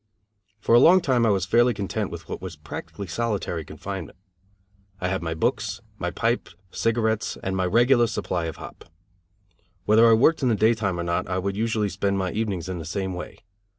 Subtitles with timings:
[0.59, 4.17] For a long time I was fairly content with what was practically solitary confinement.
[4.99, 8.85] I had my books, my pipe, cigarettes and my regular supply of hop.
[9.85, 12.79] Whether I worked in the daytime or not I would usually spend my evenings in
[12.79, 13.41] the same way.